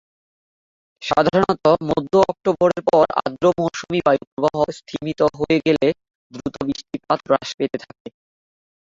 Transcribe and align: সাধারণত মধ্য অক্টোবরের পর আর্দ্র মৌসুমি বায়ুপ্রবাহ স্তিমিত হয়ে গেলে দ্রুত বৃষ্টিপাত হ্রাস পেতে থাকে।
সাধারণত 1.01 1.65
মধ্য 1.89 2.13
অক্টোবরের 2.31 2.81
পর 2.89 3.05
আর্দ্র 3.19 3.45
মৌসুমি 3.59 3.99
বায়ুপ্রবাহ 4.05 4.57
স্তিমিত 4.77 5.19
হয়ে 5.37 5.57
গেলে 5.67 5.87
দ্রুত 6.33 6.55
বৃষ্টিপাত 6.67 7.19
হ্রাস 7.25 7.49
পেতে 7.57 7.77
থাকে। 7.83 8.07